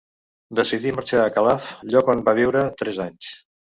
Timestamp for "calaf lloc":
1.37-2.11